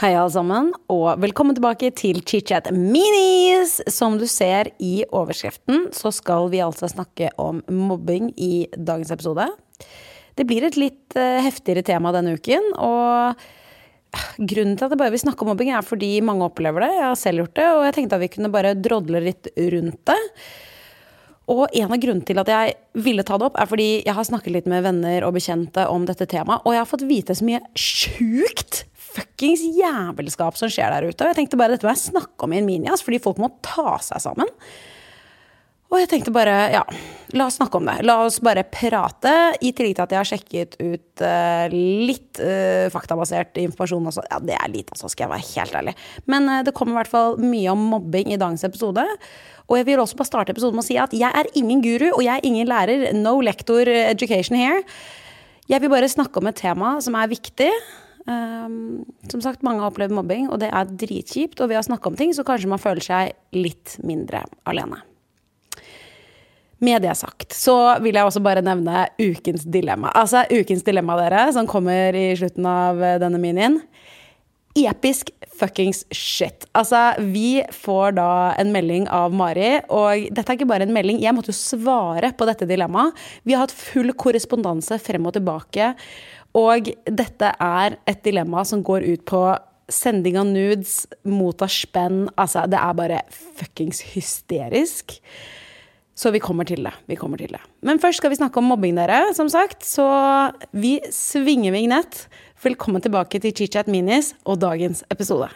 [0.00, 3.74] Hei, alle sammen, og velkommen tilbake til ChitChat Minis!
[3.92, 9.44] Som du ser i overskriften, så skal vi altså snakke om mobbing i dagens episode.
[10.40, 13.44] Det blir et litt uh, heftigere tema denne uken, og
[14.40, 16.94] grunnen til at jeg bare vil snakke om mobbing, er fordi mange opplever det.
[16.96, 20.00] Jeg har selv gjort det, og jeg tenkte at vi kunne bare drodle litt rundt
[20.08, 20.20] det.
[21.52, 24.32] Og en av grunnene til at jeg ville ta det opp, er fordi jeg har
[24.32, 27.52] snakket litt med venner og bekjente om dette temaet, og jeg har fått vite så
[27.52, 28.86] mye sjukt
[29.16, 31.24] fuckings jævelskap som skjer der ute.
[31.24, 33.52] Og jeg tenkte bare dette må jeg snakke om i en minias, fordi folk må
[33.66, 34.50] ta seg sammen.
[35.90, 36.84] Og jeg tenkte bare, ja,
[37.34, 37.96] la oss snakke om det.
[38.06, 39.32] La oss bare prate.
[39.58, 44.22] I tillegg til at jeg har sjekket ut uh, litt uh, faktabasert informasjon også.
[44.30, 45.96] Ja, det er lite, altså, skal jeg være helt ærlig.
[46.30, 49.02] Men uh, det kommer i hvert fall mye om mobbing i dagens episode.
[49.66, 52.06] Og jeg vil også bare starte episoden med å si at jeg er ingen guru,
[52.12, 53.08] og jeg er ingen lærer.
[53.18, 54.84] No lector education here.
[55.70, 57.70] Jeg vil bare snakke om et tema som er viktig.
[58.28, 61.60] Um, som sagt, mange har opplevd mobbing, og det er dritkjipt.
[61.60, 65.00] Og ved å snakke om ting, så kanskje man føler seg litt mindre alene.
[66.80, 70.14] Med det sagt, så vil jeg også bare nevne ukens dilemma.
[70.16, 73.76] Altså ukens dilemma, dere, som kommer i slutten av denne minien.
[74.78, 75.28] Episk
[75.60, 76.64] fuckings shit.
[76.78, 81.20] Altså, vi får da en melding av Mari, og dette er ikke bare en melding.
[81.20, 83.18] Jeg måtte jo svare på dette dilemmaet.
[83.44, 85.92] Vi har hatt full korrespondanse frem og tilbake.
[86.58, 89.42] Og dette er et dilemma som går ut på
[89.90, 92.28] sending av nudes, motta spenn.
[92.38, 95.18] Altså, det er bare fuckings hysterisk.
[96.20, 96.92] Så vi kommer til det.
[97.08, 97.62] Vi kommer til det.
[97.86, 99.86] Men først skal vi snakke om mobbing, dere, som sagt.
[99.88, 100.04] Så
[100.76, 102.26] vi svinger vignett.
[102.60, 105.48] Velkommen tilbake til ChitChat Minis og dagens episode.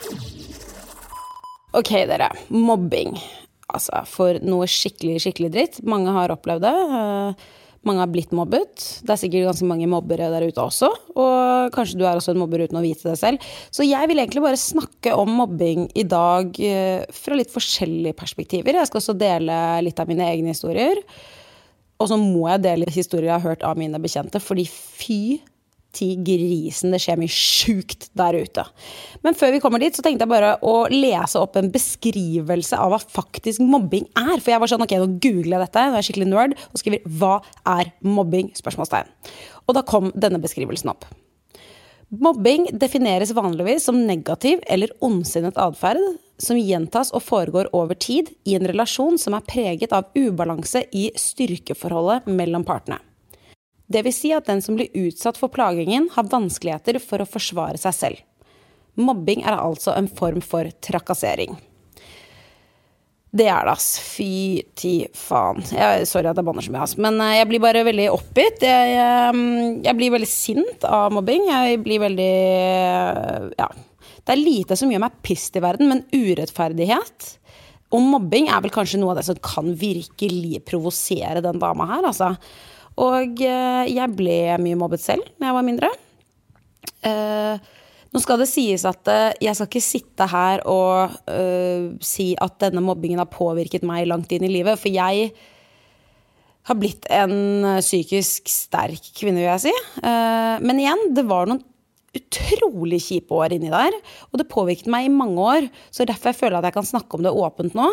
[1.74, 2.30] Ok, dere.
[2.48, 3.18] Mobbing.
[3.74, 5.82] Altså, for noe skikkelig, skikkelig dritt.
[5.84, 6.74] Mange har opplevd det.
[7.84, 8.82] Mange har blitt mobbet.
[9.04, 10.88] Det er sikkert ganske mange mobbere der ute også.
[11.14, 13.44] Og kanskje du er også en mobber uten å vite det selv.
[13.74, 18.80] Så jeg vil egentlig bare snakke om mobbing i dag eh, fra litt forskjellige perspektiver.
[18.80, 21.00] Jeg skal også dele litt av mine egne historier.
[22.00, 25.20] Og så må jeg dele historier jeg har hørt av mine bekjente, fordi fy
[25.94, 26.94] til grisen.
[26.94, 28.66] Det skjer mye sjukt der ute.
[29.26, 32.92] Men før vi kommer dit, så tenkte jeg bare å lese opp en beskrivelse av
[32.92, 34.38] hva faktisk mobbing er.
[34.38, 36.80] For jeg var sånn, ok, nå googler jeg dette, nå er jeg skikkelig nerd, og
[36.82, 37.34] skriver 'Hva
[37.78, 39.10] er mobbing?' spørsmålstegn.
[39.68, 41.06] Og da kom denne beskrivelsen opp.
[42.20, 45.98] Mobbing defineres vanligvis som negativ eller ondsinnet atferd
[46.38, 51.08] som gjentas og foregår over tid i en relasjon som er preget av ubalanse i
[51.18, 53.00] styrkeforholdet mellom partene.
[53.92, 57.96] Vil si at den som blir utsatt for plagingen, har vanskeligheter for å forsvare seg
[57.96, 58.24] selv.
[58.94, 61.56] Mobbing er altså en form for trakassering.
[63.34, 63.88] Det er det, ass.
[63.98, 65.58] Fy ti faen.
[65.74, 66.94] Jeg, sorry at jeg banner så mye, ass.
[67.02, 68.62] Men eh, jeg blir bare veldig oppgitt.
[68.62, 69.40] Jeg, jeg,
[69.88, 71.48] jeg, blir veldig sint av mobbing.
[71.50, 72.34] Jeg blir veldig
[73.58, 73.72] Ja.
[74.24, 77.26] Det er lite som gjør meg pissed i verden, men urettferdighet
[77.94, 82.08] og mobbing er vel kanskje noe av det som kan virkelig provosere den dama her,
[82.08, 82.32] altså.
[83.02, 85.90] Og eh, jeg ble mye mobbet selv da jeg var mindre.
[87.04, 87.56] Uh,
[88.14, 91.12] nå skal det sies at uh, jeg skal ikke sitte her og
[92.04, 95.32] si at denne mobbingen har påvirket meg langt inn i livet, for jeg
[96.64, 99.72] har blitt en psykisk sterk kvinne, vil jeg si.
[100.00, 101.60] men igjen, det var noen
[102.14, 103.96] utrolig kjipe år inni der,
[104.30, 105.68] og det påvirket meg i mange år.
[105.92, 107.90] Så derfor jeg føler at jeg kan snakke om det åpent nå.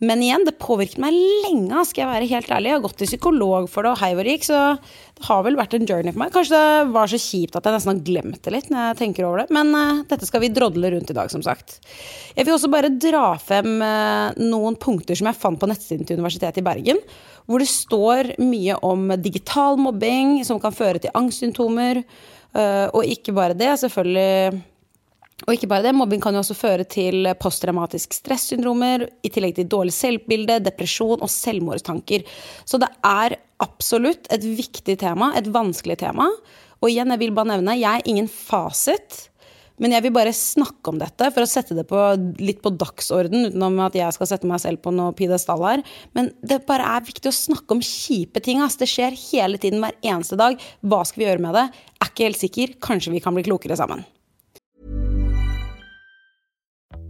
[0.00, 2.70] Men igjen, det påvirket meg lenge, skal jeg være helt ærlig.
[2.70, 5.42] Jeg har gått til psykolog for det, og hei hvor det gikk, så det har
[5.44, 6.32] vel vært en journey for meg.
[6.32, 9.28] Kanskje det var så kjipt at jeg nesten har glemt det litt når jeg tenker
[9.28, 9.52] over det.
[9.52, 11.76] Men uh, dette skal vi drodle rundt i dag, som sagt.
[12.32, 16.16] Jeg vil også bare dra frem uh, noen punkter som jeg fant på nettsiden til
[16.16, 17.04] Universitetet i Bergen.
[17.44, 22.06] Hvor det står mye om digital mobbing som kan føre til angstsymptomer.
[22.56, 24.64] Uh, og ikke bare det, selvfølgelig
[25.46, 29.70] og ikke bare det, mobbing kan jo også føre til posttraumatisk stressyndromer, i tillegg til
[29.72, 32.26] dårlig selvbilde, depresjon og selvmordstanker.
[32.68, 36.28] Så det er absolutt et viktig tema, et vanskelig tema.
[36.80, 39.26] Og igjen, jeg vil bare nevne, jeg er ingen fasit.
[39.80, 41.96] Men jeg vil bare snakke om dette for å sette det på,
[42.44, 45.84] litt på dagsorden, utenom at jeg skal sette meg selv på noe pidestall her.
[46.16, 48.60] Men det bare er viktig å snakke om kjipe ting.
[48.60, 48.76] Ass.
[48.80, 50.60] Det skjer hele tiden, hver eneste dag.
[50.84, 51.68] Hva skal vi gjøre med det?
[51.96, 52.80] Er ikke helt sikker.
[52.84, 54.04] Kanskje vi kan bli klokere sammen.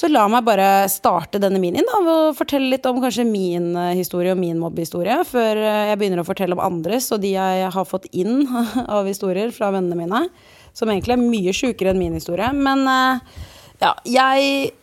[0.00, 3.98] Så la meg bare starte denne minien da, og fortelle litt om kanskje min eh,
[3.98, 7.66] historie og min mobbehistorie, før eh, jeg begynner å fortelle om andres og de jeg
[7.74, 8.46] har fått inn
[8.96, 10.22] av historier fra vennene mine.
[10.72, 12.48] Som egentlig er mye sjukere enn min historie.
[12.56, 13.40] Men eh,
[13.82, 14.76] ja, jeg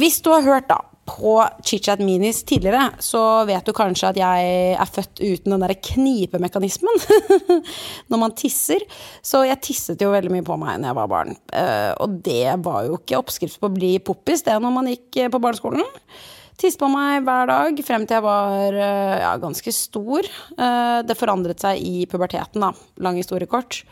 [0.00, 4.54] Hvis du har hørt, da, på ChitChat Minis tidligere, så vet du kanskje at jeg
[4.74, 7.02] er født uten den derre knipemekanismen
[8.10, 8.82] når man tisser.
[9.24, 11.36] Så jeg tisset jo veldig mye på meg når jeg var barn.
[11.52, 15.22] Uh, og det var jo ikke oppskrift på å bli poppis, det når man gikk
[15.32, 15.86] på barneskolen.
[16.56, 20.28] Tisse på meg hver dag frem til jeg var uh, ja, ganske stor.
[21.06, 22.72] Det forandret seg i puberteten, da.
[23.04, 23.84] Lang historie kort.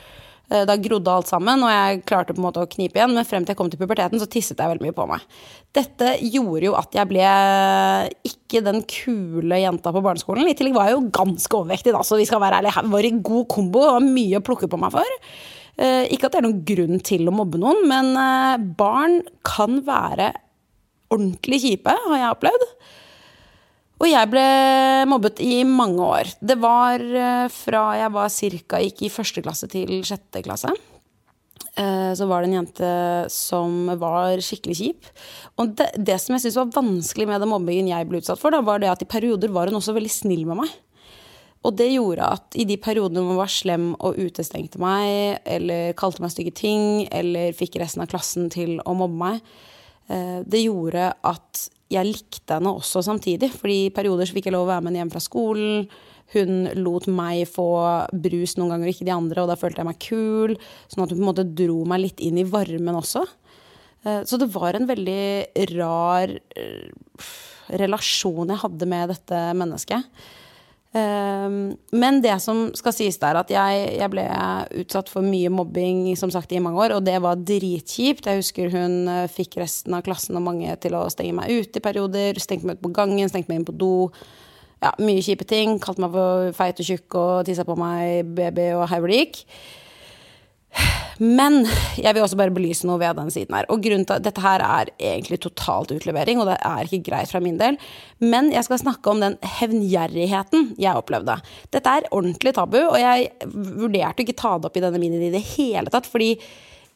[0.52, 3.14] Eh, da grodde alt sammen, og jeg klarte på en måte å knipe igjen.
[3.16, 5.24] Men frem til jeg kom til puberteten, så tisset jeg veldig mye på meg.
[5.74, 7.24] Dette gjorde jo at jeg ble
[8.28, 10.48] ikke den kule jenta på barneskolen.
[10.50, 12.86] I tillegg var jeg jo ganske overvektig, da, så vi skal være ærlige.
[12.94, 13.84] Var i god kombo.
[13.84, 15.20] Det var mye å plukke på meg for.
[15.74, 19.80] Eh, ikke at det er noen grunn til å mobbe noen, men eh, barn kan
[19.86, 20.30] være
[21.14, 22.68] ordentlig kjipe, har jeg opplevd.
[24.04, 24.48] Og jeg ble
[25.08, 26.28] mobbet i mange år.
[26.36, 30.68] Det var eh, fra jeg var cirka gikk i første klasse til sjette klasse.
[31.80, 32.90] Eh, så var det en jente
[33.32, 35.08] som var skikkelig kjip.
[35.56, 38.52] Og det, det som jeg syntes var vanskelig med den mobbingen jeg ble utsatt for,
[38.52, 40.76] da, var det at i perioder var hun også veldig snill med meg.
[41.64, 46.20] Og det gjorde at i de periodene hun var slem og utestengte meg, eller kalte
[46.20, 49.54] meg stygge ting, eller fikk resten av klassen til å mobbe meg,
[50.04, 53.48] det gjorde at jeg likte henne også samtidig.
[53.52, 55.86] fordi i perioder så fikk jeg lov å være med henne hjem fra skolen.
[56.34, 57.68] Hun lot meg få
[58.10, 60.54] brus noen ganger, ikke de andre, og da følte jeg meg kul.
[60.90, 63.24] Sånn at hun på en måte dro meg litt inn i varmen også.
[64.04, 67.28] Eh, så det var en veldig rar eh,
[67.80, 70.24] relasjon jeg hadde med dette mennesket.
[70.94, 74.24] Ehm, men det som skal sies der, at jeg, jeg, ble
[74.84, 78.28] utsatt for mye mobbing som sagt i mange år, og det var dritkjipt.
[78.30, 81.80] Jeg husker hun eh, fikk resten av klassen og mange til å stenge meg ute
[81.80, 82.38] i perioder.
[82.38, 83.94] Stengte meg ut på gangen, stengte meg inn på do.
[84.84, 85.80] Ja, mye kjipe ting.
[85.82, 89.42] Kalte meg for feit og tjukk og tissa på meg baby og gikk.
[91.22, 91.62] Men
[92.00, 93.68] jeg vil også bare belyse noe ved den siden her.
[93.70, 97.30] Og grunnen til at Dette her er egentlig totalt utlevering, og det er ikke greit
[97.30, 97.78] fra min del.
[98.24, 101.38] Men jeg skal snakke om den hevngjerrigheten jeg opplevde.
[101.74, 105.34] Dette er ordentlig tabu, og jeg vurderte ikke ta det opp i denne minien i
[105.34, 106.10] det hele tatt.
[106.10, 106.34] fordi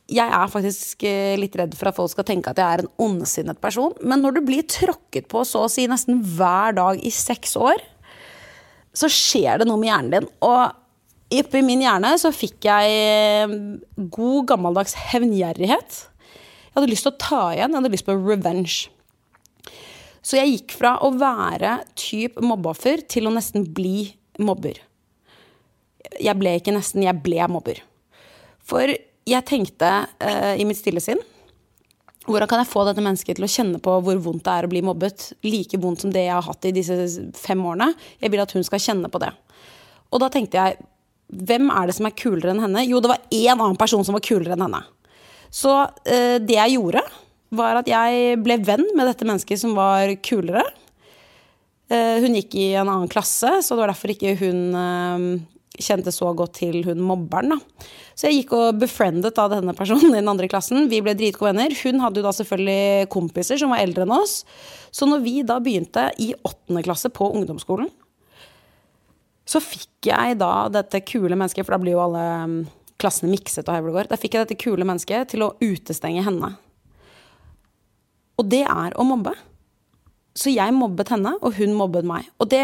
[0.09, 2.93] jeg er faktisk eh, litt redd for at folk skal tenke at jeg er en
[3.05, 3.93] ondsinnet person.
[4.01, 7.83] Men når du blir tråkket på så å si nesten hver dag i seks år,
[8.97, 10.31] så skjer det noe med hjernen din.
[10.49, 10.78] Og
[11.29, 13.57] Oppi min hjerne så fikk jeg eh,
[13.97, 15.99] god, gammeldags hevngjerrighet.
[16.69, 17.75] Jeg hadde lyst til å ta igjen.
[17.75, 18.77] Jeg hadde lyst på revenge.
[20.25, 24.81] Så jeg gikk fra å være type mobbeoffer til å nesten bli mobber.
[26.17, 27.83] Jeg ble ikke nesten, jeg ble mobber.
[28.69, 31.21] For jeg tenkte uh, i mitt stille sinn
[32.29, 34.69] hvordan kan jeg få dette mennesket til å kjenne på hvor vondt det er å
[34.69, 35.31] bli mobbet?
[35.47, 36.97] Like vondt som det jeg har hatt i disse
[37.39, 37.95] fem årene.
[38.21, 39.31] Jeg vil at hun skal kjenne på det.
[40.13, 40.77] Og da tenkte jeg
[41.29, 42.85] hvem er det som er kulere enn henne?
[42.89, 44.83] Jo, det var én annen person som var kulere enn henne.
[45.53, 45.73] Så
[46.09, 47.03] eh, det jeg gjorde,
[47.57, 50.65] var at jeg ble venn med dette mennesket som var kulere.
[51.89, 55.29] Eh, hun gikk i en annen klasse, så det var derfor ikke hun eh,
[55.79, 57.55] kjente så godt til hun mobberen.
[57.55, 57.87] Da.
[58.19, 60.89] Så jeg gikk og befriendet da denne personen i den andre klassen.
[60.91, 61.77] Vi ble dritgode venner.
[61.85, 64.43] Hun hadde jo da selvfølgelig kompiser som var eldre enn oss.
[64.91, 67.93] Så når vi da begynte i åttende klasse på ungdomsskolen,
[69.49, 72.59] Så fikk jeg da dette kule mennesket, for da blir jo alle mm,
[73.01, 74.11] klassene mikset det går.
[74.11, 76.53] Da fikk jeg dette kule mennesket til å utestenge henne.
[78.39, 79.33] Og det er å mobbe.
[80.39, 82.29] Så jeg mobbet henne, og hun mobbet meg.
[82.39, 82.63] Og det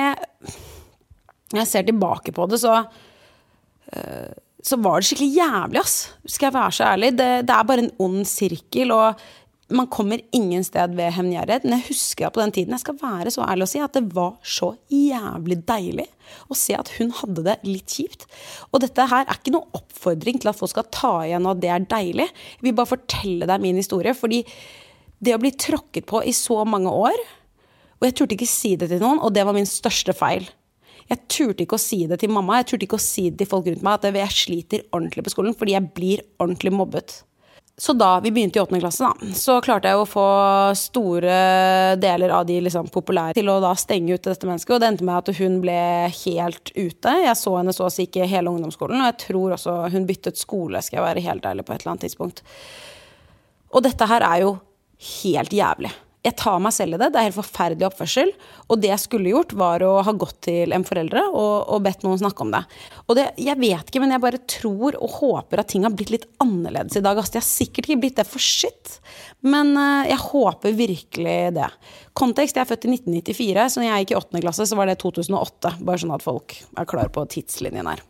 [1.55, 4.33] Når jeg ser tilbake på det, så øh,
[4.65, 5.97] så var det skikkelig jævlig, ass.
[6.25, 7.11] Skal jeg være så ærlig.
[7.19, 9.21] Det, det er bare en ond sirkel, og
[9.73, 11.65] man kommer ingen sted ved hevngjerrighet.
[11.65, 14.05] Men jeg husker på den tiden, jeg skal være så ærlig å si, at det
[14.15, 16.09] var så jævlig deilig
[16.53, 18.27] å se at hun hadde det litt kjipt.
[18.73, 21.73] Og dette her er ikke noen oppfordring til at folk skal ta igjen, at det
[21.73, 22.29] er deilig.
[22.59, 24.43] Jeg vil bare fortelle deg min historie, fordi
[25.25, 27.15] det å bli tråkket på i så mange år
[28.03, 30.45] Og jeg turte ikke si det til noen, og det var min største feil.
[31.09, 33.49] Jeg turte ikke å si det til mamma, jeg turte ikke å si det til
[33.49, 37.15] folk rundt meg at jeg sliter ordentlig på skolen fordi jeg blir ordentlig mobbet.
[37.77, 40.27] Så da vi begynte i åttende klasse, da, så klarte jeg å få
[40.79, 41.39] store
[41.99, 44.77] deler av de liksom, populære til å da stenge ute dette mennesket.
[44.77, 45.81] Og det endte med at hun ble
[46.21, 47.17] helt ute.
[47.25, 49.03] Jeg så henne så å si ikke hele ungdomsskolen.
[49.03, 51.97] Og jeg tror også hun byttet skole, skal jeg være helt ærlig, på et eller
[51.97, 52.45] annet tidspunkt.
[53.75, 54.55] Og dette her er jo
[55.25, 55.91] helt jævlig
[56.25, 57.11] jeg tar meg selv i det.
[57.13, 58.31] Det er helt forferdelig oppførsel.
[58.73, 62.07] Og det jeg skulle gjort, var å ha gått til en foreldre og, og bedt
[62.07, 62.63] noen snakke om det.
[63.05, 66.15] Og det, jeg vet ikke, men jeg bare tror og håper at ting har blitt
[66.15, 67.21] litt annerledes i dag.
[67.21, 68.97] Altså, de har sikkert ikke blitt det for sitt,
[69.45, 71.69] men uh, jeg håper virkelig det.
[72.17, 74.89] Kontekst, jeg er født i 1994, så når jeg gikk i åttende klasse, så var
[74.89, 75.77] det 2008.
[75.85, 78.01] Bare sånn at folk er klar på tidslinjen her.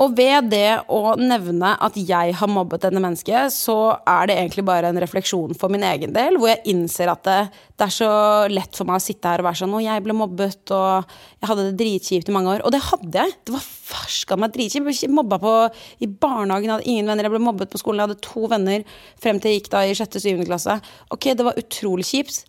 [0.00, 4.64] Og ved det å nevne at jeg har mobbet denne mennesket, så er det egentlig
[4.64, 7.40] bare en refleksjon for min egen del, hvor jeg innser at det,
[7.76, 8.12] det er så
[8.48, 11.50] lett for meg å sitte her og være sånn Å, jeg ble mobbet, og jeg
[11.50, 12.64] hadde det dritkjipt i mange år.
[12.64, 13.36] Og det hadde jeg.
[13.44, 14.88] Det var farska meg dritkjipt.
[15.04, 15.54] Jeg mobba på,
[16.00, 17.28] i barnehagen, jeg hadde ingen venner.
[17.28, 18.00] Jeg ble mobbet på skolen.
[18.00, 18.86] Jeg hadde to venner
[19.20, 20.80] frem til jeg gikk da i sjette-syvende klasse.
[21.12, 22.46] Ok, det var utrolig kjipt.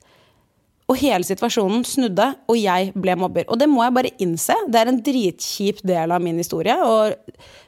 [0.91, 3.45] Og hele situasjonen snudde, og jeg ble mobber.
[3.48, 4.57] Og det må jeg bare innse.
[4.67, 6.75] Det er en dritkjip del av min historie.
[6.83, 7.15] Og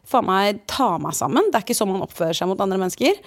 [0.09, 1.47] faen meg ta meg sammen.
[1.47, 3.21] Det er ikke sånn man oppfører seg mot andre mennesker.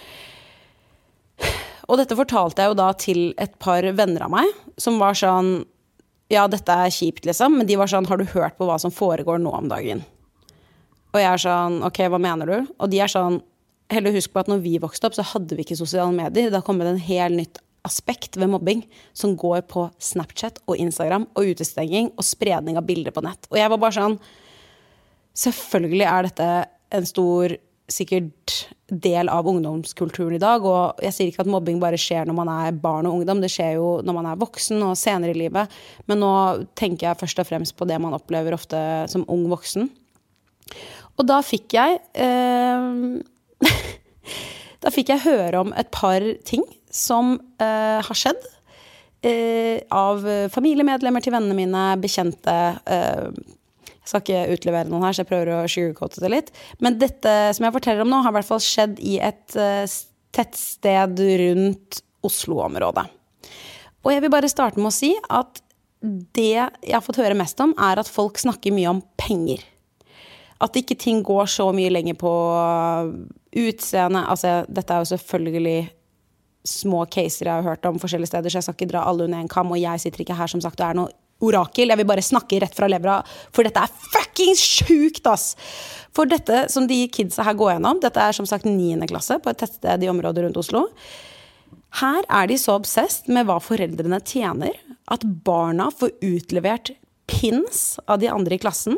[1.86, 5.64] Og dette fortalte jeg jo da til et par venner av meg, som var sånn
[6.32, 8.90] Ja, dette er kjipt, liksom, men de var sånn Har du hørt på hva som
[8.90, 10.00] foregår nå om dagen?
[11.14, 12.72] Og jeg er sånn Ok, hva mener du?
[12.82, 13.38] Og de er sånn
[13.92, 16.48] Heller husk på at når vi vokste opp, så hadde vi ikke sosiale medier.
[16.50, 18.82] Det har kommet en helt nytt aspekt ved mobbing
[19.16, 23.48] som går på Snapchat og Instagram og utestenging og spredning av bilder på nett.
[23.52, 24.18] Og jeg var bare sånn
[25.36, 26.44] Selvfølgelig er dette
[26.96, 27.52] en stor
[27.92, 28.54] sikkert
[28.88, 30.64] del av ungdomskulturen i dag.
[30.66, 33.50] Og jeg sier ikke at mobbing bare skjer når man er barn og ungdom, det
[33.52, 35.72] skjer jo når man er voksen og senere i livet.
[36.10, 36.32] Men nå
[36.78, 38.80] tenker jeg først og fremst på det man opplever ofte
[39.12, 39.90] som ung voksen.
[41.16, 43.66] Og da fikk jeg eh,
[44.82, 46.62] Da fikk jeg høre om et par ting
[46.96, 48.40] som uh, har skjedd.
[49.26, 50.24] Uh, av
[50.54, 52.56] familiemedlemmer til vennene mine, bekjente.
[52.88, 53.30] Uh,
[53.96, 56.52] jeg skal ikke utlevere noen her, så jeg prøver å sugarcoate det litt.
[56.84, 59.56] Men dette som jeg forteller om nå, har i hvert fall skjedd i et
[60.36, 63.06] tettsted rundt Oslo-området.
[64.06, 65.62] Og jeg vil bare starte med å si at
[66.06, 69.64] det jeg har fått høre mest om, er at folk snakker mye om penger.
[70.62, 72.32] At ikke ting går så mye lenger på
[73.56, 74.22] utseende.
[74.30, 75.78] Altså, dette er jo selvfølgelig
[76.68, 79.42] små caser jeg har hørt om forskjellige steder, så jeg skal ikke dra alle under
[79.42, 79.73] en kam.
[79.73, 81.92] Og jeg sitter ikke her som sagt og er noe orakel.
[81.92, 83.20] Jeg vil bare snakke rett fra levra,
[83.54, 85.54] for dette er fuckings sjukt, ass!
[86.16, 88.96] For dette som de kidsa her går gjennom, dette er som sagt 9.
[89.11, 90.87] klasse på et tettsted i området rundt Oslo.
[92.00, 94.76] Her er de så obsesst med hva foreldrene tjener,
[95.12, 96.94] at barna får utlevert
[97.30, 98.96] pins av de andre i klassen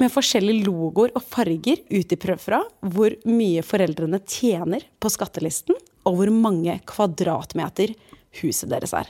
[0.00, 6.32] med forskjellige logoer og farger ut ifra hvor mye foreldrene tjener på skattelisten, og hvor
[6.32, 7.94] mange kvadratmeter
[8.40, 9.08] huset deres er.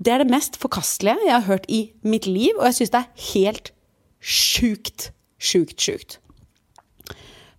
[0.00, 3.02] Det er det mest forkastelige jeg har hørt i mitt liv, og jeg syns det
[3.02, 3.72] er helt
[4.20, 6.18] sjukt, sjukt, sjukt.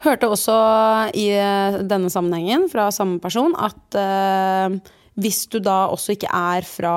[0.01, 0.55] Hørte også
[1.13, 1.27] i
[1.85, 4.79] denne sammenhengen fra samme person at eh,
[5.21, 6.95] hvis du da også ikke er fra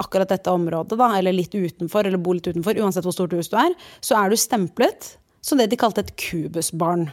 [0.00, 3.50] akkurat dette området, da, eller litt utenfor, eller bor litt utenfor, uansett hvor stort hus
[3.52, 7.10] du er, så er du stemplet som det de kalte et kubusbarn.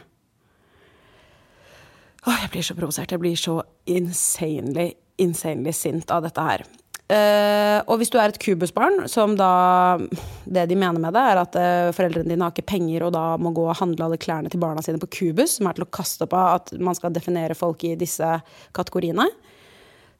[2.24, 3.12] Åh, jeg blir så provosert.
[3.12, 3.58] Jeg blir så
[3.90, 6.64] insanely, insanely sint av dette her.
[7.04, 11.40] Uh, og hvis du er et kubusbarn, som da Det de mener med det, er
[11.42, 14.48] at uh, foreldrene dine har ikke penger og da må gå og handle alle klærne
[14.48, 17.12] til barna sine på kubus, som er til å kaste opp av at man skal
[17.12, 18.30] definere folk i disse
[18.72, 19.28] kategoriene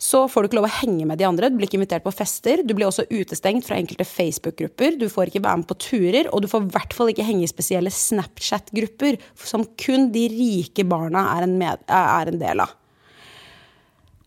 [0.04, 1.48] så får du ikke lov å henge med de andre.
[1.48, 2.60] Du blir ikke invitert på fester.
[2.60, 4.98] Du blir også utestengt fra enkelte Facebook-grupper.
[5.00, 7.46] Du får ikke være med på turer, og du får i hvert fall ikke henge
[7.46, 12.74] i spesielle Snapchat-grupper som kun de rike barna er en, med, er en del av.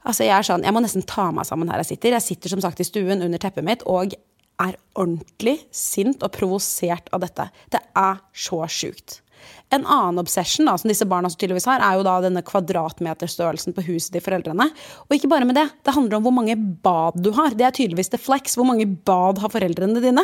[0.08, 2.16] Altså Jeg er sånn, jeg må nesten ta meg sammen her jeg sitter.
[2.16, 4.16] Jeg sitter som sagt i stuen under teppet mitt og
[4.64, 7.52] er ordentlig sint og provosert av dette.
[7.70, 9.20] Det er så sjukt.
[9.74, 13.76] En annen obsession da, som disse barna så tydeligvis har, er jo da denne kvadratmeterstørrelsen
[13.76, 14.70] på huset til foreldrene.
[15.08, 15.68] Og ikke bare med det.
[15.84, 17.56] Det handler om hvor mange bad du har.
[17.58, 18.56] Det er tydeligvis the flex.
[18.56, 20.24] Hvor mange bad har foreldrene dine?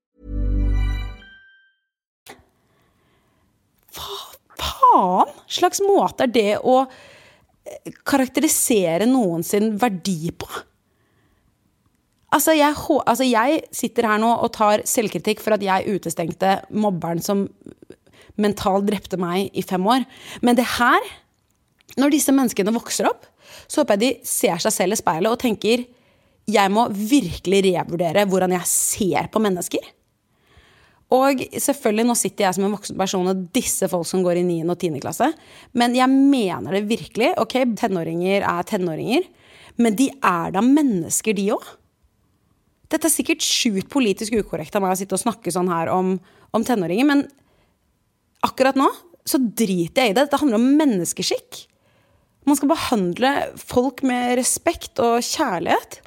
[4.91, 10.49] faen slags måte er det å eh, karakterisere noen sin verdi på?
[12.31, 17.19] Altså jeg, altså jeg, sitter her nå og tar selvkritikk for at jeg utestengte mobberen
[17.23, 17.49] som
[18.39, 20.05] mentalt drepte meg i fem år.
[20.39, 21.03] Men det her,
[21.99, 23.27] når disse menneskene vokser opp,
[23.67, 25.83] så håper jeg de ser seg selv i speilet og tenker
[26.51, 29.83] jeg må virkelig revurdere hvordan jeg ser på mennesker.
[31.11, 34.45] Og selvfølgelig, nå sitter jeg som en voksen person og disse folk som går i
[34.47, 34.61] 9.
[34.71, 35.01] og 10.
[35.03, 35.27] klasse.
[35.75, 37.33] Men jeg mener det virkelig.
[37.41, 39.27] Ok, tenåringer er tenåringer.
[39.81, 41.67] Men de er da mennesker, de òg.
[42.91, 46.17] Dette er sikkert sjukt politisk ukorrekt av meg å sitte og snakke sånn her om,
[46.51, 47.23] om tenåringer, men
[48.43, 48.89] akkurat nå
[49.27, 50.25] så driter jeg i det.
[50.25, 51.65] Dette handler om menneskeskikk.
[52.49, 55.99] Man skal behandle folk med respekt og kjærlighet.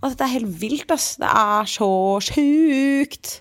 [0.00, 1.14] Og dette er helt vilt, ass.
[1.20, 1.90] Det er så
[2.24, 3.40] sjukt.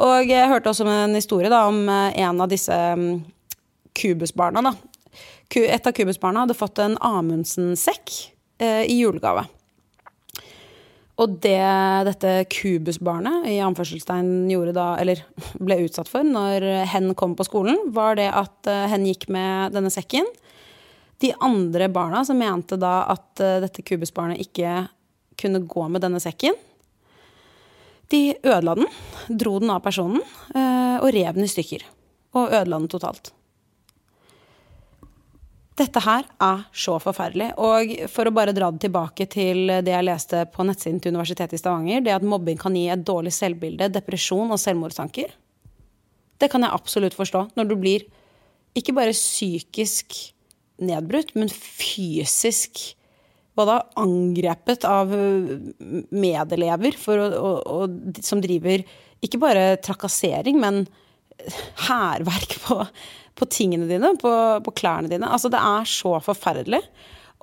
[0.00, 3.32] Og jeg hørte også en historie da, om eh, en av disse kubusbarna.
[3.92, 4.72] Kubus-barna.
[5.52, 8.14] Et av Kubus-barna hadde fått en Amundsen-sekk
[8.62, 9.44] eh, i julegave.
[11.20, 11.60] Og det
[12.08, 15.20] dette Kubus-barnet i anførselstegn gjorde da, eller
[15.66, 19.76] ble utsatt for når hen kom på skolen, var det at eh, hen gikk med
[19.76, 20.26] denne sekken.
[21.22, 24.86] De andre barna som mente da at eh, dette Kubus-barnet ikke
[25.38, 26.56] kunne gå med denne sekken,
[28.10, 28.88] de ødela den,
[29.28, 30.20] dro den av personen
[30.54, 31.84] eh, og rev den i stykker.
[32.36, 33.32] Og ødela den totalt.
[35.78, 37.52] Dette her er så forferdelig.
[37.62, 41.56] Og for å bare dra det tilbake til det jeg leste på nettsiden til Universitetet
[41.56, 45.32] i Stavanger, det at mobbing kan gi et dårlig selvbilde, depresjon og selvmordstanker,
[46.42, 47.46] det kan jeg absolutt forstå.
[47.56, 48.04] Når du blir
[48.76, 50.16] ikke bare psykisk
[50.82, 52.82] nedbrutt, men fysisk
[53.52, 55.10] hva da, angrepet av
[56.08, 57.80] medelever å, å, å,
[58.24, 58.84] som driver
[59.22, 60.84] ikke bare trakassering, men
[61.88, 62.78] hærverk på,
[63.38, 64.32] på, tingene dine, på,
[64.64, 65.28] på, klærne dine.
[65.28, 66.82] Altså, det er så forferdelig.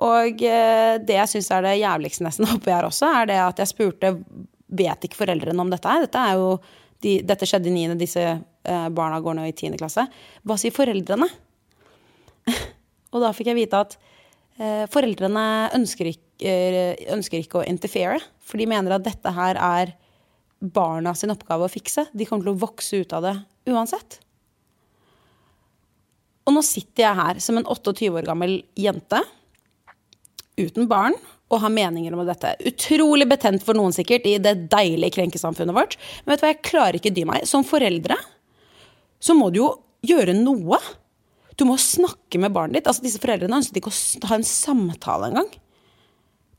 [0.00, 3.60] Og eh, det jeg syns er det jævligste nesten oppi her også, er det at
[3.62, 4.14] jeg spurte
[4.70, 6.06] vet ikke foreldrene om dette her.
[6.06, 6.26] Dette,
[7.04, 10.06] de, dette skjedde i niende, disse eh, barna går nå i tiende klasse.
[10.46, 11.28] Hva sier foreldrene?
[13.12, 14.09] og da fikk jeg vite at eh,
[14.92, 15.44] foreldrene
[15.76, 19.94] ønsker ikke, eh, ønsker ikke å interfere, for de mener at dette her er
[20.60, 22.06] barna sin oppgave å fikse.
[22.12, 23.36] De kommer til å vokse ut av det
[23.72, 24.18] uansett.
[26.44, 29.22] Og nå sitter jeg her som en 28 år gammel jente
[30.60, 31.16] uten barn
[31.50, 32.52] og har meninger om dette.
[32.68, 35.96] Utrolig betent for noen sikkert i det deilige krenkesamfunnet vårt.
[36.24, 37.46] Men vet du hva, jeg klarer ikke dy meg.
[37.48, 38.18] Som foreldre
[39.20, 39.70] så må du jo
[40.06, 40.78] gjøre noe.
[41.60, 42.88] Du må snakke med barnet ditt.
[42.88, 45.50] Altså Disse foreldrene ønsket ikke å ha en samtale engang.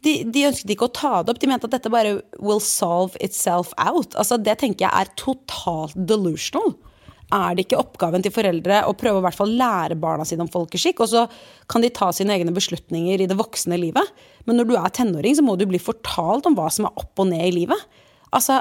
[0.05, 1.41] De, de ønsket ikke å ta det opp.
[1.41, 4.13] De mente at dette bare will solve itself out.
[4.13, 6.75] Altså Det tenker jeg er totalt delusional
[7.31, 10.51] er det ikke oppgaven til foreldre å prøve å hvert fall lære barna sine om
[10.51, 11.25] folkeskikk, og så
[11.71, 14.07] kan de ta sine egne beslutninger i det voksne livet.
[14.47, 17.23] Men når du er tenåring, så må du bli fortalt om hva som er opp
[17.23, 17.87] og ned i livet.
[18.35, 18.59] Altså,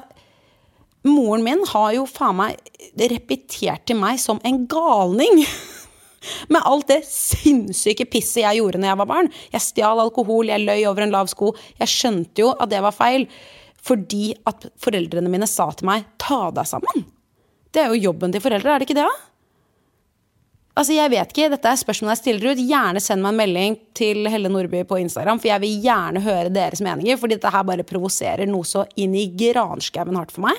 [1.07, 2.71] moren min har jo faen meg
[3.11, 5.43] repetert til meg som en galning.
[6.53, 9.31] Med alt det sinnssyke pisset jeg gjorde når jeg var barn.
[9.55, 11.55] Jeg stjal alkohol, jeg løy over en lav sko.
[11.81, 13.27] Jeg skjønte jo at det var feil.
[13.81, 17.09] Fordi at foreldrene mine sa til meg 'ta deg sammen'.
[17.73, 19.09] Det er jo jobben til foreldre, er det ikke det?
[20.77, 22.63] Altså, jeg vet ikke, Dette er spørsmål jeg stiller ut.
[22.71, 26.53] Gjerne send meg en melding til Helle Nordby på Instagram, for jeg vil gjerne høre
[26.53, 27.17] deres meninger.
[27.17, 30.57] fordi dette her bare provoserer noe så inn i granskauen hardt for meg.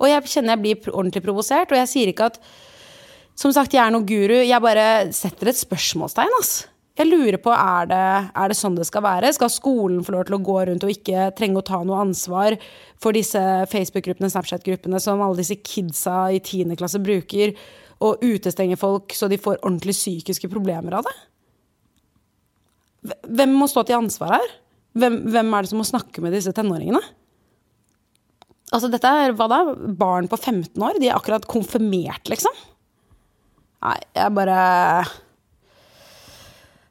[0.00, 2.40] Og jeg kjenner jeg blir ordentlig provosert, og jeg sier ikke at
[3.42, 4.36] som sagt, jeg er noen guru.
[4.44, 6.38] Jeg bare setter et spørsmålstegn.
[6.38, 6.52] ass.
[7.00, 9.30] Jeg lurer på, er det, er det sånn det skal være?
[9.32, 12.58] Skal skolen få lov til å gå rundt og ikke trenge å ta noe ansvar
[13.00, 13.40] for disse
[13.72, 16.76] Facebook-gruppene, Snapchat-gruppene som alle disse kidsa i 10.
[16.76, 17.54] klasse bruker,
[18.04, 21.14] og utestenge folk så de får ordentlig psykiske problemer av det?
[23.40, 24.52] Hvem må stå til ansvar her?
[24.98, 27.00] Hvem, hvem er det som må snakke med disse tenåringene?
[28.72, 29.62] Altså, dette er hva da?
[29.96, 31.00] Barn på 15 år?
[31.00, 32.52] De er akkurat konfirmert, liksom?
[33.82, 34.56] Nei, jeg bare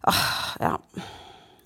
[0.01, 0.21] Ah,
[0.59, 0.71] ja.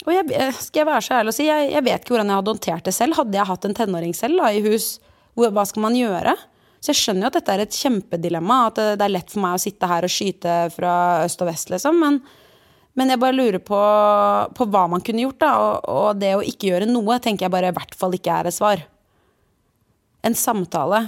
[0.05, 2.39] Og jeg, skal jeg være så ærlig og si, jeg, jeg, vet ikke hvordan jeg
[2.39, 3.17] hadde håndtert det selv.
[3.17, 4.97] Hadde jeg hatt en tenåring selv da, i hus,
[5.39, 6.35] hva skal man gjøre?
[6.83, 9.41] Så jeg skjønner jo at dette er et kjempedilemma, at det, det, er lett for
[9.41, 10.91] meg å sitte her og skyte fra
[11.23, 11.97] øst og vest, liksom.
[12.03, 12.19] Men,
[12.99, 13.79] men jeg bare lurer på,
[14.59, 15.53] på, hva man kunne gjort, da.
[15.63, 18.51] Og, og, det å ikke gjøre noe tenker jeg bare i hvert fall ikke er
[18.51, 18.85] et svar.
[20.27, 21.01] En samtale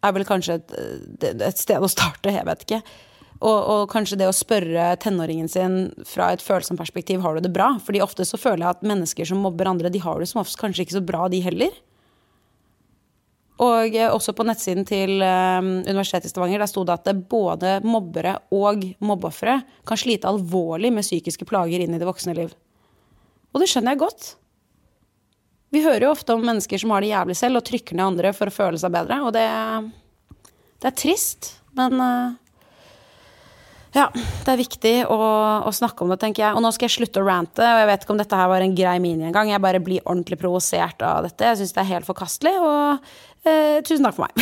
[0.00, 0.74] er vel kanskje et,
[1.34, 2.80] et sted å starte, jeg vet ikke.
[3.40, 7.52] Og, og, kanskje det å spørre tenåringen sin fra et følsomt perspektiv har du det
[7.54, 7.72] bra.
[7.80, 10.60] Fordi ofte så føler jeg at mennesker som mobber andre, de har det som oftest
[10.60, 11.78] kanskje ikke så bra, de heller.
[13.60, 17.78] Og eh, også på nettsiden til eh, Universitetet i Stavanger der sto det at både
[17.84, 22.52] mobbere og mobbeofre kan slite alvorlig med psykiske plager inn i det voksne liv.
[23.50, 24.28] Og det skjønner jeg godt.
[25.70, 28.32] Vi hører jo ofte om mennesker som har det jævlig selv og trykker ned andre
[28.34, 29.46] for å føle seg bedre, og det,
[30.82, 31.52] det er trist.
[31.78, 32.39] Men uh,
[33.90, 35.16] ja, det er viktig å,
[35.66, 36.54] å, snakke om det, tenker jeg.
[36.54, 37.64] Og nå skal jeg slutte å rante.
[37.64, 39.50] Og jeg vet ikke om dette her var en grei mini engang.
[39.50, 41.48] Jeg bare blir ordentlig provosert av dette.
[41.48, 42.54] Jeg syns det er helt forkastelig.
[42.62, 44.34] Og eh, tusen takk for meg.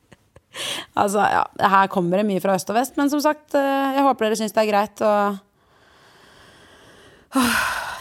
[1.02, 1.44] altså, ja.
[1.76, 2.98] Her kommer det mye fra øst og vest.
[2.98, 5.06] Men som sagt, eh, jeg håper dere syns det er greit.
[5.06, 5.38] Og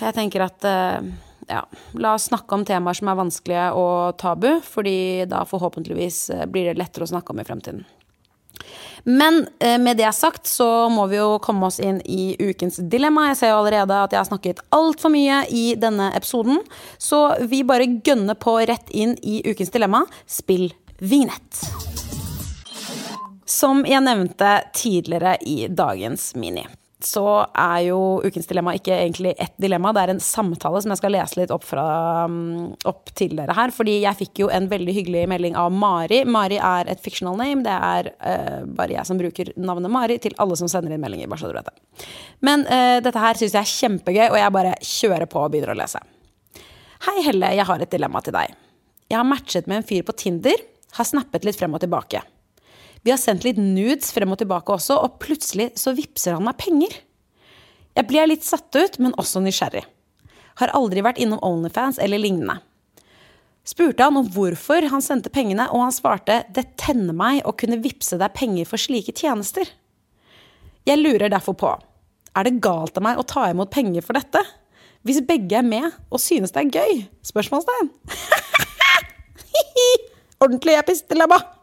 [0.01, 1.13] jeg tenker at eh,
[1.49, 1.62] ja,
[2.01, 4.49] la oss snakke om temaer som er vanskelige og tabu.
[4.65, 7.85] Fordi da forhåpentligvis eh, blir det lettere å snakke om i fremtiden.
[9.03, 13.29] Men eh, med det sagt så må vi jo komme oss inn i ukens dilemma.
[13.29, 16.62] Jeg ser jo allerede at jeg har snakket altfor mye i denne episoden.
[16.97, 20.03] Så vi bare gønner på rett inn i ukens dilemma.
[20.27, 21.63] Spill vignett.
[23.49, 26.67] Som jeg nevnte tidligere i dagens Mini
[27.05, 27.23] så
[27.55, 31.13] er jo ukens dilemma ikke egentlig ett dilemma, det er en samtale som jeg skal
[31.15, 31.85] lese litt opp, fra,
[32.27, 33.71] um, opp til dere her.
[33.71, 36.25] Fordi jeg fikk jo en veldig hyggelig melding av Mari.
[36.27, 37.63] Mari er et fictional name.
[37.63, 41.31] Det er uh, bare jeg som bruker navnet Mari til alle som sender inn meldinger.
[41.31, 42.07] bare så du vet det.
[42.43, 45.71] Men uh, dette her syns jeg er kjempegøy, og jeg bare kjører på og begynner
[45.71, 46.03] å lese.
[47.07, 48.59] Hei, Helle, jeg har et dilemma til deg.
[49.07, 50.67] Jeg har matchet med en fyr på Tinder,
[50.99, 52.25] har snappet litt frem og tilbake.
[53.03, 56.59] Vi har sendt litt nudes frem og tilbake også, og plutselig så vippser han meg
[56.59, 56.97] penger.
[57.95, 59.85] Jeg blir litt satt ut, men også nysgjerrig.
[60.59, 62.59] Har aldri vært innom Onlyfans eller lignende.
[63.67, 67.79] Spurte han om hvorfor han sendte pengene, og han svarte det tenner meg å kunne
[67.83, 69.67] vippse deg penger for slike tjenester.
[70.88, 71.73] Jeg lurer derfor på,
[72.35, 74.41] er det galt av meg å ta imot penger for dette?
[75.07, 77.05] Hvis begge er med og synes det er gøy?
[77.29, 77.93] Spørsmålstegn.
[80.43, 81.59] Ordentlig epistelabba!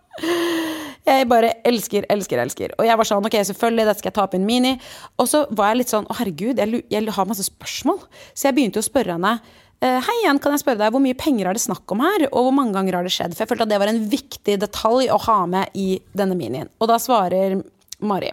[1.07, 2.73] Jeg bare elsker, elsker, elsker.
[2.81, 4.73] Og jeg var sånn, ok, selvfølgelig, dette skal jeg ta opp i en mini.
[5.21, 8.01] Og så var jeg litt sånn, å herregud, jeg, jeg har masse spørsmål.
[8.33, 9.37] Så jeg begynte å spørre henne.
[9.85, 12.27] Eh, hei igjen, kan jeg spørre deg, Hvor mye penger er det snakk om her,
[12.31, 13.37] og hvor mange ganger har det skjedd?
[13.37, 16.71] For jeg følte at det var en viktig detalj å ha med i denne minien.
[16.81, 17.59] Og da svarer
[18.01, 18.33] Mari.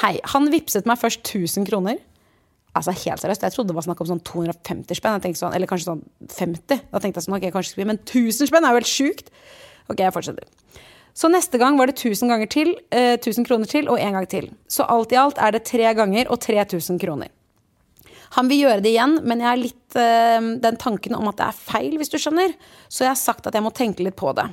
[0.00, 1.98] Hei, han vippset meg først 1000 kroner.
[2.78, 5.90] Altså helt seriøst, Jeg trodde det var snakk om sånn 250 spenn, sånn, eller kanskje
[5.90, 6.86] sånn 50.
[6.92, 9.34] Da tenkte jeg sånn, ok, kanskje Men 1000 spenn er jo helt sjukt!
[9.90, 10.46] Ok, jeg fortsetter.
[11.14, 14.28] Så neste gang var det 1000, ganger til, eh, 1000 kroner til og én gang
[14.30, 14.50] til.
[14.68, 17.28] Så alt i alt er det tre ganger og 3000 kroner.
[18.38, 21.46] Han vil gjøre det igjen, men jeg har litt øh, den tanken om at det
[21.48, 22.54] er feil, hvis du skjønner.
[22.88, 24.46] Så jeg har sagt at jeg må tenke litt på det.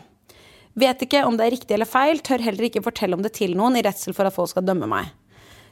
[0.78, 3.54] Vet ikke om det er riktig eller feil, tør heller ikke fortelle om det til
[3.58, 5.14] noen i redsel for at folk skal dømme meg.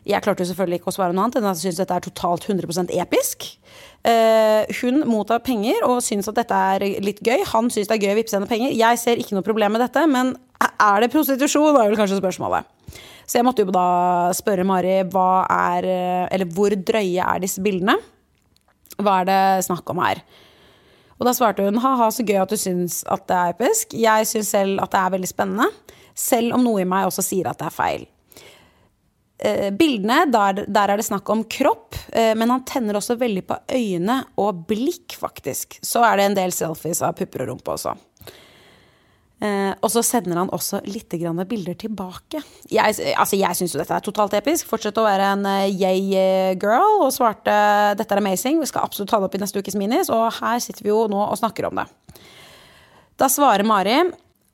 [0.05, 2.03] Jeg klarte jo selvfølgelig ikke å svare noe annet enn at jeg syns dette er
[2.05, 3.47] totalt 100% episk.
[4.05, 7.41] Uh, hun mottar penger og syns at dette er litt gøy.
[7.55, 8.75] Han syns det er gøy å vippse henne penger.
[8.77, 12.69] Jeg ser ikke noe problem med dette, men er det prostitusjon, er vel kanskje spørsmålet.
[13.25, 15.85] Så jeg måtte jo da spørre Mari hva er
[16.29, 17.97] Eller hvor drøye er disse bildene?
[19.01, 20.21] Hva er det snakk om her?
[21.15, 23.95] Og da svarte hun ha-ha, så gøy at du syns at det er episk.
[23.97, 25.69] Jeg syns selv at det er veldig spennende.
[26.15, 28.05] Selv om noe i meg også sier at det er feil.
[29.37, 33.43] Eh, bildene, der, der, er det snakk om kropp, eh, men han tenner også veldig
[33.49, 35.75] på øyne og blikk, faktisk.
[35.83, 37.97] Så er det en del selfies av pupper og rumpe også.
[39.43, 42.39] Eh, og så sender han også litt bilder tilbake.
[42.71, 44.69] Jeg, altså jeg syns jo dette er totalt episk.
[44.71, 47.51] Fortsett å være en yay-girl og svarte
[47.99, 48.63] dette er amazing.
[48.63, 51.09] Vi skal absolutt ta det opp i neste ukes minis, og her sitter vi jo
[51.11, 51.89] nå og snakker om det.
[53.19, 53.99] Da svarer Mari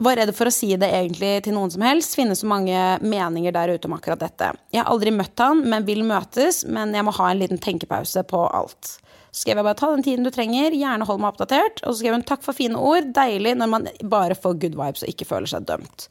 [0.01, 2.15] var redd for å si det egentlig til noen som helst.
[2.17, 4.51] Finnes så mange meninger der ute om akkurat dette.
[4.73, 8.25] Jeg har aldri møtt han, men vil møtes, men jeg må ha en liten tenkepause
[8.29, 8.95] på alt.
[9.31, 11.83] Så skrev jeg bare ta den tiden du trenger, gjerne hold meg oppdatert.
[11.85, 15.05] Og så skrev hun takk for fine ord, deilig når man bare får good vibes
[15.05, 16.07] og ikke føler seg dømt.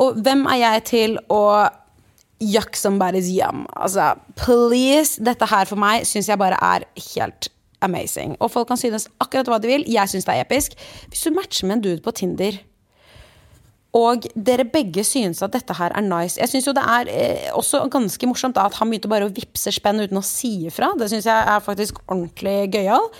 [0.00, 1.42] Og hvem er jeg til å
[2.42, 3.66] yuck somebody's yum?
[3.74, 5.18] Altså, please.
[5.22, 7.50] Dette her for meg syns jeg bare er helt
[7.82, 8.36] amazing.
[8.38, 9.86] Og folk kan synes akkurat hva de vil.
[9.90, 10.78] Jeg syns det er episk.
[11.10, 12.60] Hvis du matcher med en dude på Tinder
[13.92, 16.38] og dere begge synes at dette her er nice.
[16.40, 19.32] Jeg syns jo det er eh, også ganske morsomt da, at han begynte bare å
[19.34, 20.94] vippse spenn uten å si ifra.
[20.96, 23.10] Det syns jeg er faktisk ordentlig gøyal.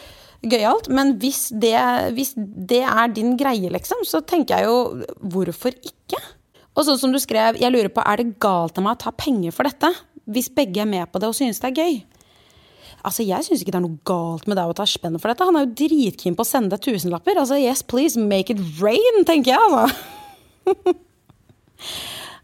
[0.42, 0.88] Gøyalt.
[0.88, 1.76] Men hvis det,
[2.16, 5.04] hvis det er din greie, liksom, så tenker jeg jo
[5.34, 6.22] hvorfor ikke?
[6.72, 9.12] Og sånn som du skrev, jeg lurer på, er det galt av meg å ta
[9.12, 9.92] penger for dette?
[10.32, 12.00] Hvis begge er med på det og synes det er gøy?
[13.02, 15.44] Altså, Jeg syns ikke det er noe galt med deg å ta spenn for dette.
[15.44, 17.36] Han er jo dritkeen på å sende deg tusenlapper.
[17.36, 19.68] Altså, yes, please, make it rain, tenker jeg.
[19.68, 20.21] altså.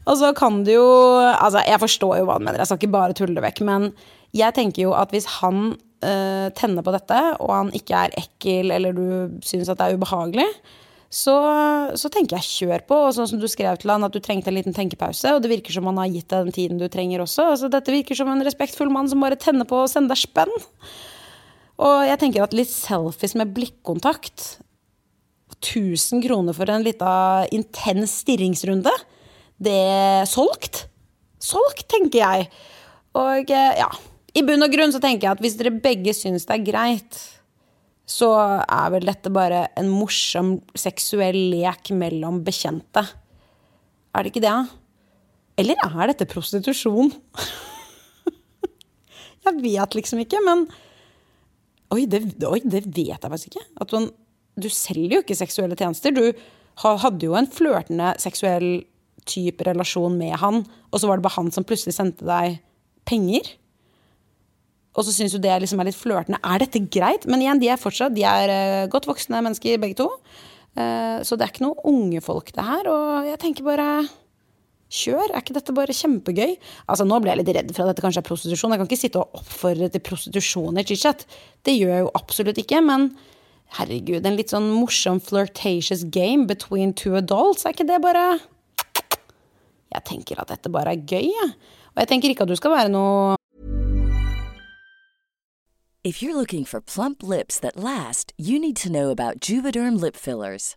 [0.09, 2.97] Og så kan du jo Altså, jeg forstår jo hva han mener, jeg skal ikke
[2.97, 3.93] bare tulle det vekk, men
[4.37, 5.71] jeg tenker jo at hvis han
[6.05, 9.97] uh, tenner på dette, og han ikke er ekkel, eller du syns at det er
[9.99, 10.49] ubehagelig,
[11.09, 11.35] så,
[11.97, 12.97] så, tenker jeg kjør på.
[13.07, 15.53] Og sånn som du skrev til han at du trengte en liten tenkepause, og det
[15.55, 17.51] virker som han har gitt deg den tiden du trenger også.
[17.55, 20.53] Altså, dette virker som en respektfull mann som bare tenner på å sende deg spenn.
[21.79, 24.59] Og jeg tenker at litt selfies med blikkontakt
[25.57, 28.93] 1000 kroner for en lita intens stirringsrunde.
[29.59, 30.85] Det er solgt.
[31.43, 32.49] Solgt, tenker jeg.
[33.19, 33.89] Og eh, ja,
[34.39, 37.21] i bunn og grunn så tenker jeg at hvis dere begge syns det er greit,
[38.09, 38.31] så
[38.63, 43.05] er vel dette bare en morsom seksuell lek mellom bekjente.
[44.15, 44.59] Er det ikke det?
[45.61, 47.11] Eller er dette prostitusjon?
[49.45, 50.69] jeg vet liksom ikke, men
[51.89, 53.63] Oi det, oi, det vet jeg faktisk ikke.
[53.81, 54.11] At man
[54.61, 56.15] du selger jo ikke seksuelle tjenester.
[56.15, 56.33] Du
[56.83, 58.83] hadde jo en flørtende seksuell
[59.29, 62.61] type relasjon med han, og så var det bare han som plutselig sendte deg
[63.09, 63.51] penger.
[64.99, 66.41] Og så syns du det liksom er litt flørtende.
[66.43, 67.27] Er dette greit?
[67.31, 70.09] Men igjen, de er fortsatt de er uh, godt voksne mennesker, begge to.
[70.79, 72.89] Uh, så det er ikke noe unge folk, det her.
[72.91, 73.91] Og jeg tenker bare
[74.89, 75.35] Kjør!
[75.35, 76.55] Er ikke dette bare kjempegøy?
[76.89, 78.73] Altså, Nå ble jeg litt redd for at dette kanskje er prostitusjon.
[78.73, 81.27] Jeg kan ikke sitte og oppfordre til prostitusjon i chit-chat.
[81.69, 82.81] Det gjør jeg jo absolutt ikke.
[82.87, 83.11] Men
[83.77, 88.39] Herregud, en litt sånn morsom flirtatious game between two adults, er ikke det bare
[89.93, 91.53] Jeg tenker at dette bare er gøy, jeg.
[91.93, 93.37] Og jeg tenker ikke at du skal være noe
[96.05, 100.17] If you're looking for plump lips that last, you need to know about Juvederm lip
[100.17, 100.77] fillers.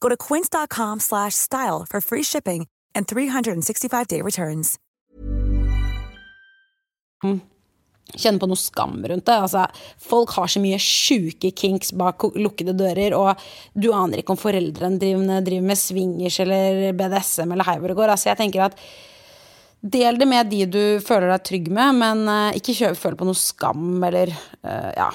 [0.00, 4.78] Go to quince.com slash style for free shipping and 365-day returns.
[8.14, 9.34] kjenne på noe skam rundt det.
[9.34, 9.66] Altså,
[10.02, 13.42] folk har så mye sjuke kinks bak lukkede dører, og
[13.74, 17.98] du aner ikke om foreldrene driver, driver med swingers eller BDSM eller hei hvor det
[17.98, 18.14] går.
[18.14, 18.80] Altså, jeg tenker at
[19.86, 23.38] Del det med de du føler deg trygg med, men eh, ikke føl på noe
[23.38, 25.10] skam eller uh, ja,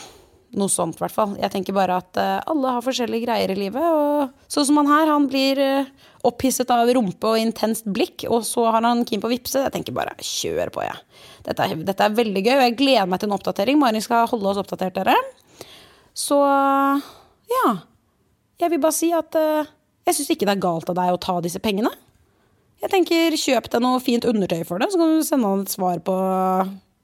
[0.57, 1.35] noe sånt, i hvert fall.
[1.39, 3.81] Jeg tenker bare at uh, alle har forskjellige greier i livet.
[3.81, 5.91] Og sånn som han her, han blir uh,
[6.27, 9.61] opphisset av rumpe og intenst blikk, og så har han keen på vippse.
[9.63, 10.99] Jeg tenker bare kjør på, jeg.
[11.47, 13.79] Dette, er- dette er veldig gøy, og jeg gleder meg til en oppdatering.
[13.81, 15.15] Mari skal holde oss oppdatert, dere.
[16.17, 16.37] Så
[17.55, 17.67] ja.
[18.61, 19.63] Jeg vil bare si at uh,
[20.05, 21.89] jeg syns ikke det er galt av deg å ta disse pengene.
[22.81, 25.73] Jeg tenker Kjøp deg noe fint undertøy for det, så kan du sende han et
[25.73, 26.15] svar på,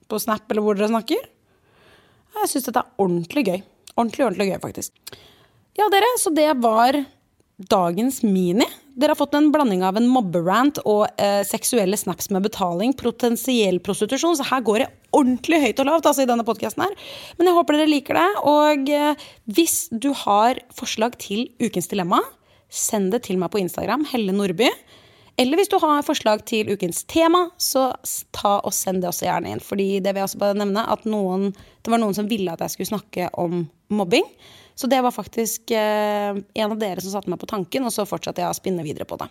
[0.10, 1.28] på Snap eller hvor dere snakker.
[2.44, 3.60] Jeg syns dette er ordentlig gøy.
[3.98, 5.16] Ordentlig, ordentlig gøy, faktisk.
[5.78, 6.98] Ja, dere, så det var
[7.58, 8.66] dagens mini.
[8.98, 13.80] Dere har fått en blanding av en mobberant og eh, seksuelle snaps med betaling, potensiell
[13.86, 16.96] prostitusjon, så her går det ordentlig høyt og lavt altså, i denne podkasten her.
[17.38, 18.28] Men jeg håper dere liker det.
[18.50, 22.22] Og eh, hvis du har forslag til ukens dilemma,
[22.74, 24.70] send det til meg på Instagram, Helle Nordby.
[25.38, 27.92] Eller hvis du har forslag til ukens tema, så
[28.34, 29.62] ta og send det også gjerne inn.
[29.62, 31.52] Fordi det vil jeg også bare nevne at noen,
[31.86, 34.26] det var noen som ville at jeg skulle snakke om mobbing.
[34.78, 38.06] Så det var faktisk eh, en av dere som satte meg på tanken, og så
[38.10, 39.30] fortsatte jeg å spinne videre på det.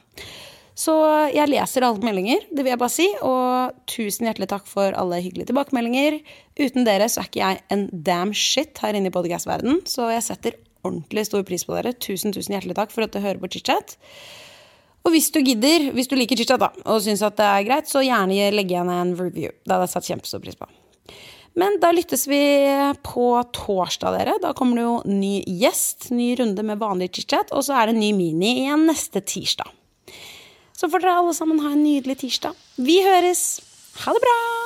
[0.77, 0.93] Så
[1.33, 3.07] jeg leser alle meldinger, det vil jeg bare si.
[3.25, 6.21] Og tusen hjertelig takk for alle hyggelige tilbakemeldinger.
[6.61, 10.27] Uten dere så er ikke jeg en damn shit her inne i podcast-verdenen, så jeg
[10.27, 11.97] setter ordentlig stor pris på dere.
[11.99, 13.97] Tusen, tusen hjertelig takk for at du hører på chit-chat.
[15.07, 18.51] Og hvis du gidder, hvis du liker chitchat og syns det er greit, så gjerne
[18.51, 19.55] legg igjen en review.
[19.63, 20.67] Det hadde jeg satt kjempestor pris på.
[21.57, 22.41] Men da lyttes vi
[23.07, 24.37] på torsdag, dere.
[24.43, 28.01] Da kommer det jo ny gjest, ny runde med vanlig chitchat, og så er det
[28.03, 29.71] ny mini igjen neste tirsdag.
[30.77, 32.59] Så får dere alle sammen ha en nydelig tirsdag.
[32.77, 33.49] Vi høres!
[34.03, 34.66] Ha det bra!